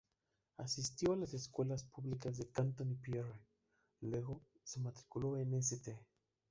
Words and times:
Asistió 0.57 1.13
a 1.13 1.15
las 1.15 1.35
escuelas 1.35 1.83
públicas 1.83 2.35
de 2.35 2.49
Canton 2.49 2.89
y 2.91 2.95
Pierre; 2.95 3.39
luego 3.99 4.41
se 4.63 4.79
matriculó 4.79 5.37
en 5.37 5.53
St. 5.53 5.95